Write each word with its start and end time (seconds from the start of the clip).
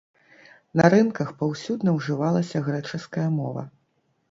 На 0.81 0.85
рынках 0.93 1.29
паўсюдна 1.43 1.95
ўжывалася 1.99 2.65
грэчаская 2.71 3.29
мова. 3.39 3.71